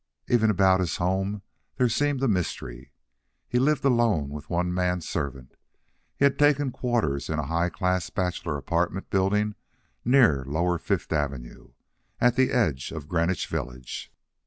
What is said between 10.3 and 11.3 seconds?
lower Fifth